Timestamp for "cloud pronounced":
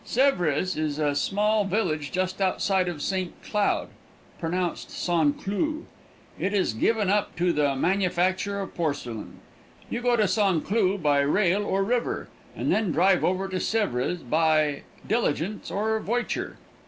3.43-4.89